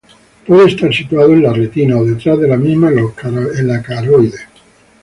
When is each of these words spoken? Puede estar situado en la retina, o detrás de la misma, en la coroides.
Puede 0.47 0.67
estar 0.69 0.91
situado 0.91 1.31
en 1.31 1.43
la 1.43 1.53
retina, 1.53 1.95
o 1.95 2.03
detrás 2.03 2.39
de 2.39 2.47
la 2.47 2.57
misma, 2.57 2.89
en 2.89 3.67
la 3.67 3.83
coroides. 3.83 4.41